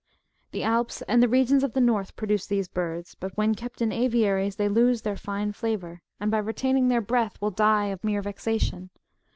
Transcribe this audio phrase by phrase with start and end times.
[0.49, 3.91] The Alps and the regions of the North produce these birds; but when kept in
[3.91, 8.23] aviaries, they lose their tine flavour, and by retaining their breath, will die of mere
[8.23, 8.89] vexation.